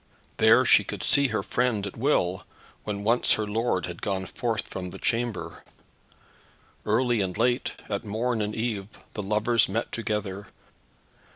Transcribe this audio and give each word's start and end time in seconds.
There 0.37 0.65
she 0.65 0.83
could 0.83 1.03
see 1.03 1.27
her 1.27 1.43
friend 1.43 1.85
at 1.85 1.95
will, 1.95 2.43
when 2.85 3.03
once 3.03 3.33
her 3.33 3.45
lord 3.45 3.85
had 3.85 4.01
gone 4.01 4.25
forth 4.25 4.63
from 4.65 4.89
the 4.89 4.97
chamber. 4.97 5.63
Early 6.87 7.21
and 7.21 7.37
late, 7.37 7.73
at 7.87 8.03
morn 8.03 8.41
and 8.41 8.55
eve, 8.55 8.87
the 9.13 9.21
lovers 9.21 9.69
met 9.69 9.91
together. 9.91 10.47